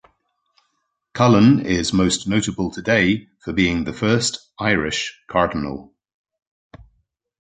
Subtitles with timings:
[1.13, 5.93] Cullen is most notable today for being the first Irish cardinal.